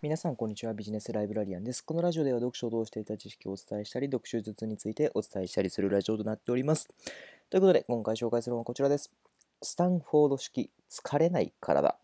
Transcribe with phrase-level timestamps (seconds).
[0.00, 0.74] 皆さん、こんにちは。
[0.74, 1.82] ビジネスライブラリアンです。
[1.84, 6.86] このラジオでは読書を通していた知識をお伝えしたり、読書術についてお伝えしたりするラジオとなっております。
[7.50, 9.10] ということで、今回紹介するのはこちらです。
[9.60, 11.98] スタンフォード式疲れない体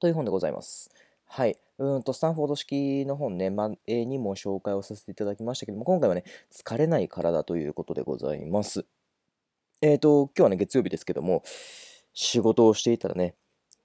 [0.00, 0.90] という本でございます。
[1.24, 1.56] はい。
[1.78, 8.84] うんと、スタンフォード式の本ね、前にも紹介をさせていただきましたけども、今回はね、疲れない体ということでございます。
[9.82, 11.44] えっ、ー、と、今日はね、月曜日ですけども、
[12.12, 13.36] 仕事をしていたらね、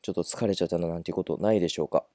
[0.01, 2.05] ちょっと疲れちゃったななんていうことないでしょうか。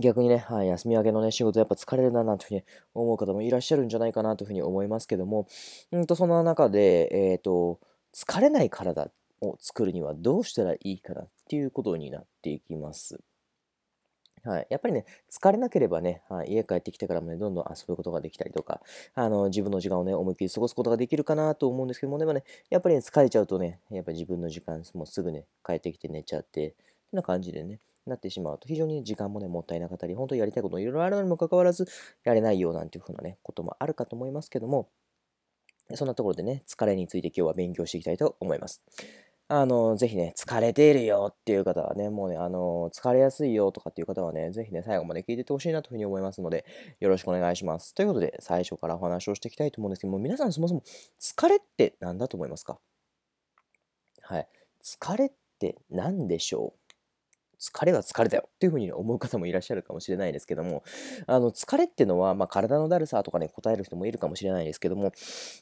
[0.00, 2.64] 逆にね、はい、休み明けのね、仕事やっぱ疲れるななんていうふうに
[2.94, 5.46] 思う方もいらっしゃるんじゃないかなというふうに思いますけども、
[5.92, 7.80] うんと、その中で、えっ、ー、と、
[8.14, 9.10] 疲れない体
[9.40, 13.20] を作るにはどうしたらいいかなっていうことになっていきます。
[14.44, 14.66] はい。
[14.68, 18.82] やっぱりね、疲れなければね、はい、家帰ってきてからもね、どんどん遊ぶことができたりとか、
[19.14, 26.76] あの、自分の時間をね、思いっきり過ごすことができるかなと思うんですけども、でもね、やっぱり、ね、疲れちゃうとね、やっぱ自分の時間、もうすぐね、帰ってきて寝ちゃって、って
[27.16, 31.86] な感じでね、なってしまうと、非常に時間もね、もったいなかったり、本当にやりたいこといろいろあるのにもかかわらず、
[32.24, 34.88] やれないよなんていうふうなね、こともあるかと思いますけども、
[35.94, 38.82] そんなところでね、疲れについて今日は勉強していきたいと思います。
[39.48, 46.64] あの、ぜひね、疲れているよっていう方はね、もうね、あの、疲れやすいよとかっていう方はね、ぜひね、最後まで聞いててほしいなというふうに思いますので、
[46.98, 47.94] よろしくお願いします。
[47.94, 50.82] ということで、最初からお話をしていきたいと思うんですけども、皆さんそもそも
[51.20, 52.78] 疲れって何だと思いますか？
[54.22, 54.48] はい。
[54.82, 56.83] 疲れって何でしょう？
[57.60, 60.82] 疲れは疲れだよっていうふうに思う方もいらっしゃるかもしれないですけども、
[61.26, 65.12] あの疲れってのは、まあ、体のだるさとかね、答える人もいるかもしれないですけども、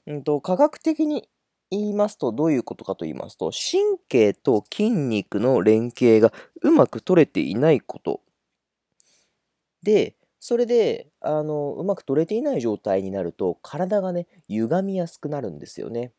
[0.07, 1.29] うんと、科学的に
[1.71, 8.21] 言いますと、どういうことかと言いますと、神経と筋肉の連携がうまく取れていないこと。
[9.83, 16.13] で、それで、あの、うまく取れていない状態になると、体がね、歪みやすくなるんですよね。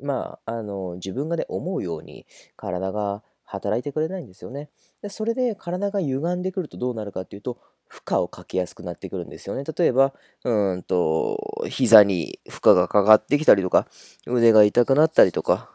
[0.00, 4.68] まあ、あの、自分がね、思うように体が働いてくれないんですよね。
[5.02, 9.64] で、それで体が歪んでくるとどうなるかっていうと、負荷をかけやすくなってくるんですよね。
[9.64, 10.12] 例えば、
[10.44, 13.88] うんと、膝に負荷がかかってきたりとか、
[14.26, 15.70] 腕が痛くなったりとか、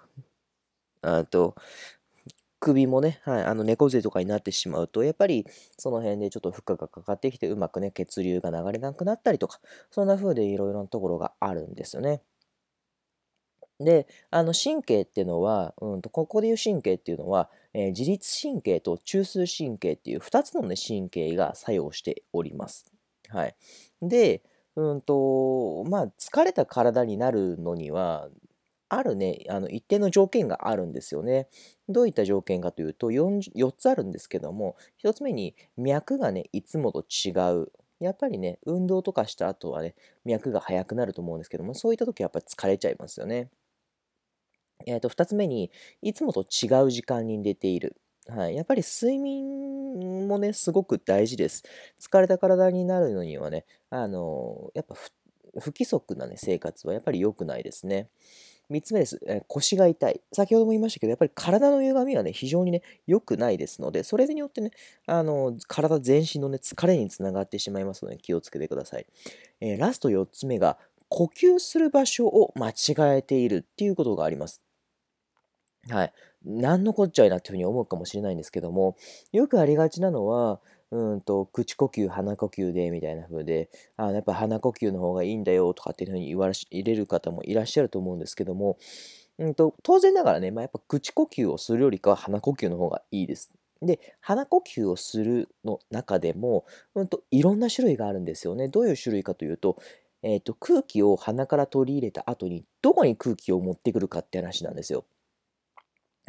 [1.01, 1.55] あと、
[2.59, 5.45] 首もね、はい、あの猫背とかになってしまうと、やっぱり
[5.77, 9.59] その辺でちょっと負荷がかかってきて、うまくね、血流が流れなくなったりとか、
[9.91, 12.21] そんな風でいろいろなところがあるんですよね。
[13.79, 22.91] で、あの神経っていうのは、うんと、ここでいう神経っていうのは、えー、自律神経と中枢神経っていう2つの、ね、神経が作用しております。
[23.29, 23.55] はい。
[24.01, 24.43] で、
[24.75, 28.29] うんと、まあ、疲れた体になるのには、
[28.89, 31.47] あるね、あの一定の条件があるんですよね。
[31.89, 37.71] どういった条件かというと4、4つあるんですけども、1つ目に脈がね、いつもと違う。
[37.99, 39.95] やっぱりね、運動とかした後はね、
[40.25, 43.49] 脈が速くなると思うんですけども、そういった時はやっぱり疲れちゃいますよね。
[44.85, 47.95] えー、と2つ目に、いつもと違う時間に寝ている。
[48.27, 51.63] はい、やっぱり睡眠もね、すごく大事です。
[51.99, 54.95] 疲れた体になるのにはね、あの、やっぱ
[55.59, 58.09] 不規則な、ね、生活はやっぱり良くないですね。
[58.71, 60.21] 3つ目です、えー、腰が痛い。
[60.31, 64.71] 先ほども言いましたけど、やっぱり体の歪みはね、非常にね、良くないですので、それによってね、
[65.05, 69.05] あの体全身のね、疲れにつながってしまいますので、気をつけてください。
[69.59, 70.77] えー、ラスト4つ目が、
[71.13, 74.63] 呼吸する場所を間違えているっていうことがあります。
[75.87, 76.13] はい。
[76.43, 78.97] なんのこっちゃいなっていうふうに思うかもしれないんですけども、
[79.31, 80.59] よくありがちなのは、
[80.89, 88.79] うんと、口呼吸、鼻呼吸で、みたいな風で、あやっぱ鼻呼吸の方がいいんだよとかっていうふうに言われ入れる方もいらっしゃると思うんですけども、
[89.37, 93.53] うんと、当然ながらね、まあ、やっぱ口呼吸をするよりかは鼻呼吸の方がいいです。
[93.85, 98.67] で、鼻呼吸をするの中でも、うんと、いろんな種類があるんですよね。
[98.67, 99.77] どういう種類かというと、
[100.23, 105.05] えーと空気を鼻から取り入れた後にどこに空気を持ってくるかって話なんですよ。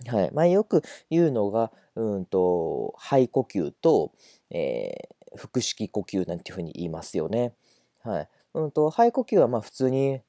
[0.06, 0.30] はい。
[0.32, 4.12] まあ、よく言うのが、うんと、肺呼吸と、
[4.50, 7.54] えー、腹式呼吸なんていうふうに言いますよね。
[8.02, 8.28] はい。
[8.54, 10.20] うんと、肺呼吸はまあ普通に、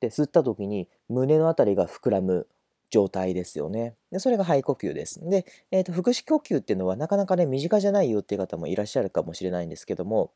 [0.00, 2.46] で吸った時に胸のあたりが膨らむ
[2.90, 3.96] 状態ですよね。
[4.12, 5.26] でそれが肺呼吸です。
[5.26, 10.32] で、えーと、腹式呼吸っていうのはなかなかね、身近じゃないよっていう方もいらっしゃるかもしれないんですけども、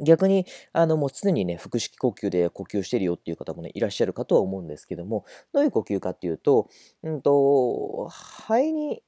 [0.00, 6.68] 逆に、あの、もう常にね、腹式呼吸で呼吸してるよっていう方もね、いらっしゃるかとは思うんですけども、どういう呼吸かっていうと、
[7.02, 9.02] うんと、肺に、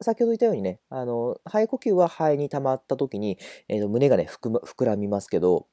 [0.00, 3.38] 先ほど言ったようにね、あの、肺呼吸は肺に溜まった時に、
[3.68, 5.66] えー、と胸がね膨、膨らみますけど、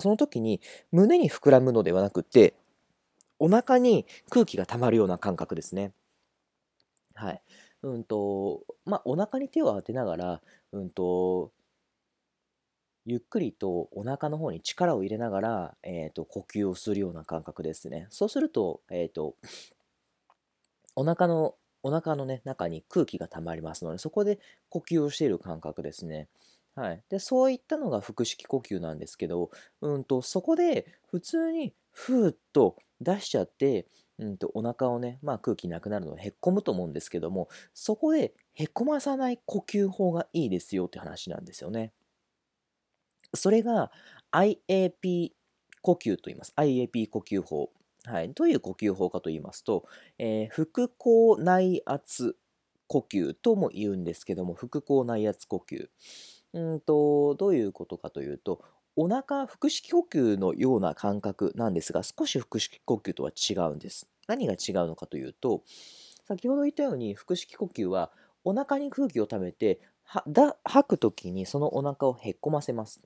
[0.00, 0.60] その時に
[0.92, 2.54] 胸に膨らむのではなくて、
[3.38, 5.92] お腹に空気が溜まるような感覚ですね。
[7.14, 7.42] はい。
[7.82, 10.42] うんと、まあ、お腹に手を当てながら、
[10.72, 11.52] うんと、
[13.06, 18.06] ゆっくりとお腹の方に力を入れながら、えーと、呼吸をするような感覚ですね。
[18.10, 19.34] そうすると、えーと、
[20.94, 24.38] お腹のお腹のね、中に空気が溜まりますので、そこで
[24.68, 26.28] 呼吸をしている感覚ですね。
[26.74, 27.02] はい。
[27.08, 29.50] で、そういったのが腹式呼吸なんですけど、
[29.80, 33.86] うんと、そこで普通にふーっと出しちゃって、
[34.18, 41.92] うんと、お腹をね、まあ空気なくなるのでへっこむと思うんですけども、そこでへこまさない呼吸法がいいですよって話なんですよね。
[43.34, 43.90] それが
[44.32, 45.30] IAP
[45.82, 46.52] 呼吸と言います。
[46.56, 47.70] IAP 呼吸法。
[48.04, 49.86] はい、どういう呼吸法かと言いますと、
[50.18, 52.36] えー、腹腔内圧
[52.86, 55.88] 呼吸とも言うんですけども、腹腔内圧呼吸。
[56.52, 58.64] うんと、どういうことかというと、
[58.96, 64.08] お腹、腹式呼吸のような感覚なんですが、少し腹式呼吸とは違うんです。
[64.26, 65.62] 何が違うのかというと、
[66.24, 68.12] 先ほど言ったように腹式呼吸は
[68.44, 73.00] お腹に空気をためて吐くときにそのお腹をへっこませます。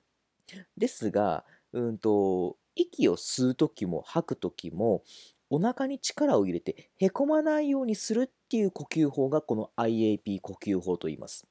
[0.77, 5.03] ですが、うんと、息を吸う時も吐く時も
[5.49, 11.47] お腹に力を入れてへこまないようにするっていう呼吸法がこの IAP 呼吸法と言います。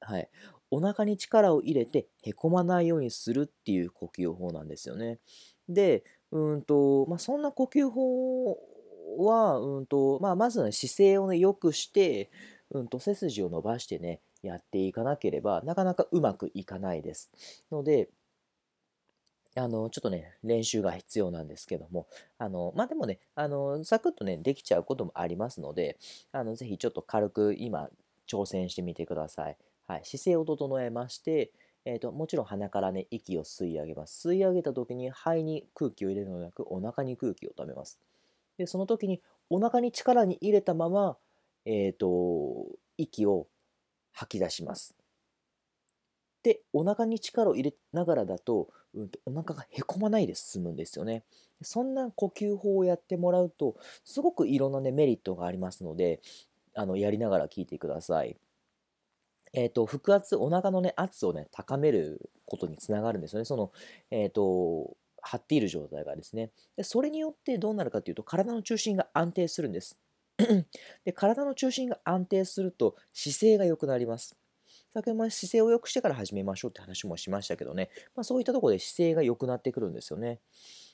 [0.00, 0.28] はい。
[0.70, 5.18] お腹に力を入れてへこまないようにするっていう呼吸法なんですよね。
[5.68, 8.58] で、うんと、まあ、そんな呼吸法
[9.18, 12.30] は、うんと、まあ、まず姿勢をね、良くして、
[12.70, 17.30] うんと、背筋を伸ばしてね、やっていかなければ、なかなかうまくいかないです。
[17.70, 18.08] ので、
[19.58, 22.06] あの、ちょっとね、練習が必要なんですけども、
[22.38, 25.98] あの、まあ、でもね、あの、サクッとね、できちゃうこともありますので、
[26.32, 27.88] あの、ぜひちょっと軽く今、
[28.28, 29.56] 挑戦してみてください。
[29.86, 31.52] はい、姿勢を整えまして、
[31.84, 34.28] えーと、もちろん鼻からね、息を吸い上げます。
[34.28, 37.98] 吸い上げた時に肺に空気を入れるのではなく、お腹に空気をためます。
[38.58, 41.16] で、その時にお腹に力に入れたまま、
[41.64, 42.66] えーと、
[42.98, 43.46] 息を
[44.16, 44.96] 吐き出します。
[46.42, 51.24] で、お腹に力を入れながらだと、うん、お腹がへこまないで進むんですよね。
[51.60, 56.20] そんな呼吸法をやってもらうと、すごくいろんなね、メリットがありますので、
[56.74, 58.36] あのやりながら聞いてください。
[59.52, 63.44] え、ー、と、腹圧、お腹のね、圧をね、高めることにつながるんですよね。
[63.44, 63.72] その、
[64.10, 66.50] えっ、ー、と、張っている状態がですね。
[66.76, 69.98] で、それによってどうなるかというと、体の中心が安定するんです。
[71.04, 74.36] で、体の中心が安定すると、姿勢が良くなります。
[74.94, 80.40] 先ほど姿勢を良くしてから始めましょうって話もしましたけどね、まあ、そういったところで姿勢が良くなってくるんですよね。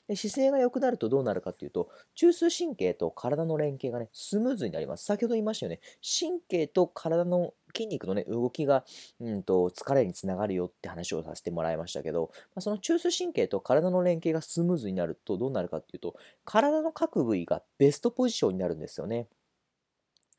[0.07, 5.05] で姿勢が良くなるとどうなるかっていうと、中枢神経と体の連携がね、スムーズになります。
[5.05, 8.85] 先ほど言いましたよね、神経と体の筋肉のね、動きが、
[9.19, 16.15] うんと、疲れにつながるよって話をさせてもらいましたけど、まあ、その中枢神経と体の連携がスムーズになるとどうなるかっていうと、
[16.45, 19.27] 体の各部位がベストポジションになるんですよね。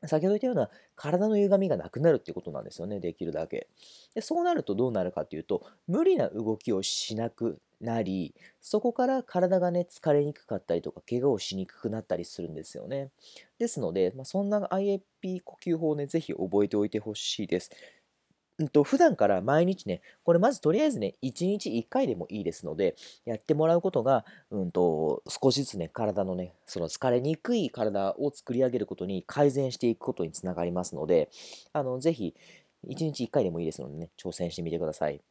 [0.07, 3.67] 先ほど言ったような体の歪みがなくなるっていうことなんですよね、できるだけ。
[4.13, 13.11] でそうなるとどうなるかっていうと、無理な動きをしなくなり、そこから体がね、疲れにくかったりとか、怪我をしにくくなったりするんですよね。
[13.59, 17.71] ですので、まあ、そんな IAP 呼吸法をね、ぜひ覚えておいてほしいです。
[18.63, 31.29] んと、普段から毎日ね、これまずとりあえずね、1日1回でもいいですので、やってもらうことが、うんと、少しずつね、体のね、その疲れにくい体を作り上げることに改善していくことにつながりますので、
[31.73, 32.33] あの、ぜひ、
[32.87, 35.21] 1日1回でもいいですのでね、挑戦してみてください。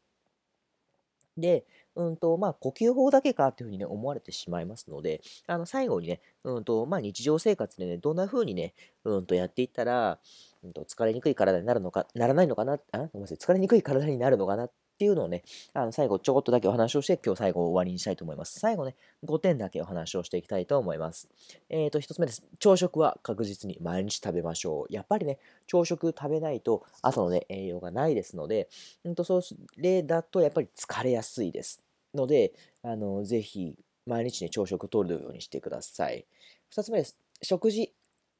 [1.36, 1.64] で、
[1.96, 8.74] うんと、まあ、呼吸法だけかっていうふうにね、思われてしまいますので、あの、最後にね、うんと、まあ、日常生活でね、どんな風にね、
[9.04, 10.18] うんと、やっていったら、
[10.64, 15.42] うんと、疲れにくい体になるのか、ならないのかな、あ、ごめんなさい、疲れにくい体になるのかなっていうのをね、
[15.72, 18.60] あの、最後ちょこっとだけお話をして、今日最後終わりにしたいと思います。
[18.60, 21.28] 最後ね、5点だけお話をしていきたいと思います。
[21.68, 22.44] えっ、ー、と、1つ目です。
[22.60, 24.92] 朝食は確実に毎日食べましょう。
[24.94, 28.68] やっぱりね、朝食食べないと朝のね、栄養がないですので、
[29.04, 29.42] うんと、そ
[29.76, 31.83] れだとやっぱり疲れやすいです。
[32.14, 32.52] ので、
[32.82, 36.26] あの、ぜひ、毎日ね、朝食をとるようにしてください。
[36.74, 37.18] 2つ目です。
[37.42, 37.94] 食事。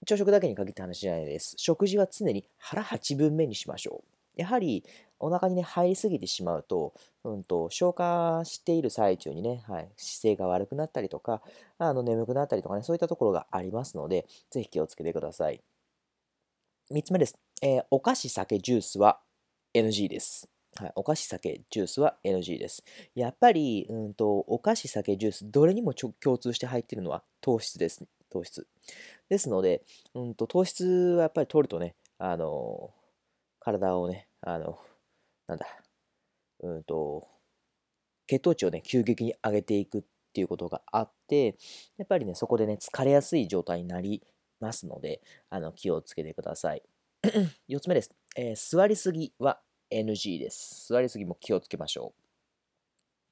[0.07, 1.55] 朝食だけに限った話じゃないです。
[1.57, 4.15] 食事は常に腹8分目にしましょう。
[4.37, 4.85] やはり、
[5.19, 11.41] お腹にね、入りすぎてしまうと、うんと、消化している最中にね、はい、姿勢が悪くなったりとか、
[11.79, 15.63] あの、眠くなったりとかね、そういったところがありますので、ぜひ気をつけてください。
[16.91, 17.39] 3つ目です。
[17.63, 19.21] えー、お菓子、酒、ジュースは
[19.73, 20.54] NG です。
[20.77, 22.85] はい、お菓子、酒、ジュースは NG です。
[23.15, 28.05] やっぱり、うんと、お菓子、酒、ジュース、どれにも共通して入っているのは糖質です。
[28.29, 28.67] 糖質。
[29.29, 32.93] ですので、うんと、糖質はやっぱり取るとね、あの、
[33.61, 34.79] 体をね、あの、
[35.47, 35.67] なんだ、
[36.61, 37.29] うんと、
[38.27, 40.03] 血糖値をね、急激に上げていくっ
[40.33, 41.57] ていうことがあって、
[41.99, 44.23] やっぱりね、そこでね、疲れやすい状態になり
[44.59, 46.83] ますので、あの気をつけてください。
[47.69, 48.13] 4つ目です。
[48.37, 49.61] えー、座りすぎは
[49.95, 50.89] NG です。
[50.89, 52.25] 座りすぎも気をつけましょう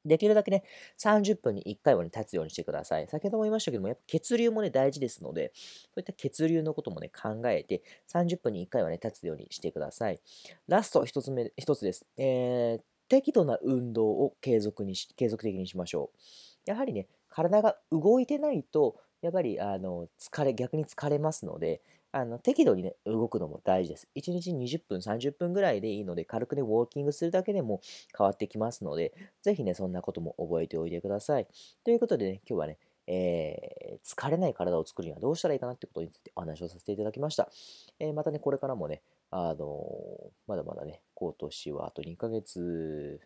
[0.04, 0.64] できるだけね、
[0.98, 3.06] 30分に1回はね、立つようにしてください。
[3.06, 10.20] 先ほども言いましたけども、やっぱ血流もね、大事ですので、そういった血流のこともね、考えて、30分に1回はね、立つようにしてください。
[10.66, 12.06] ラスト1つ目、1つです。
[12.16, 16.18] えー、適度な運動を継続にし、継続的にしましょう。
[16.64, 21.80] やはりね、体が動いてないと、やっぱり、あの、疲れ、逆に疲れますので、
[22.12, 24.08] あの、適度にね、動くのも大事です。
[24.16, 27.80] 1日20分、30分ぐらいでいいので、軽くね、ウォーキングするだけでも
[28.16, 31.46] 変わってきますので、ぜひね、そんなことも覚えておいてください。
[31.84, 37.50] ということでね、今日はね、えー、疲れない体を作るにはどうしたらいいかなってことについてお話をさせていただきました。
[37.98, 39.00] えー、またね、これからもね、
[39.30, 43.20] あのー、まだまだね、今年はあと2ヶ月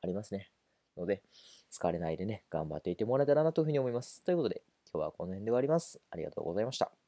[0.00, 0.50] ありますね。
[0.96, 1.22] ので、
[1.72, 4.22] 疲れないでね、頑張っていてもらえたらなというふうに思います。
[4.22, 6.00] ということで、今日はこの辺で終わります。
[6.10, 7.07] ありがとうございました。